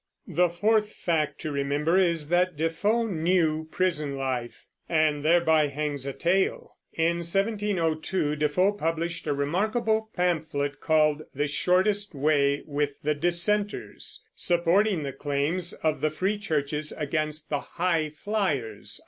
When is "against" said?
16.97-17.49